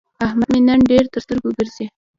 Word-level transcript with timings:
احمد 0.25 0.47
مې 0.51 0.59
نن 0.67 0.79
ډېر 0.91 1.03
تر 1.13 1.19
سترګو 1.25 1.49
ګرځي. 1.57 1.85